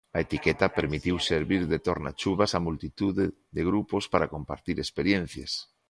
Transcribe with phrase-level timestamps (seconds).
[0.15, 3.23] A etiqueta permitiu servir de tornachuvas a multitude
[3.55, 5.51] de grupos para compartir experiencias.